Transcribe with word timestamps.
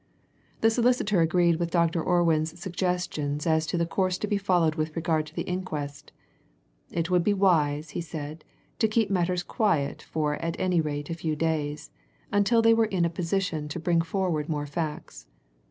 The 0.61 0.71
solicitor 0.71 1.21
agreed 1.21 1.57
with 1.57 1.69
Dr. 1.69 2.01
Orwin's 2.01 2.59
suggestions 2.59 3.45
as 3.45 3.67
to 3.67 3.77
the 3.77 3.85
course 3.85 4.17
to 4.17 4.27
be 4.27 4.39
followed 4.39 4.73
with 4.73 4.95
regard 4.95 5.27
to 5.27 5.35
the 5.35 5.43
inquest; 5.43 6.11
it 6.89 7.11
would 7.11 7.23
be 7.23 7.35
wise, 7.35 7.91
he 7.91 8.01
said, 8.01 8.43
to 8.79 8.87
keep 8.87 9.11
matters 9.11 9.43
quiet 9.43 10.01
for 10.01 10.37
at 10.37 10.59
any 10.59 10.81
rate 10.81 11.11
a 11.11 11.13
few 11.13 11.35
days, 11.35 11.91
until 12.31 12.63
they 12.63 12.73
were 12.73 12.85
in 12.85 13.05
a 13.05 13.11
position 13.11 13.67
to 13.67 13.79
bring 13.79 14.01
forward 14.01 14.49
more 14.49 14.65
facts. 14.65 15.27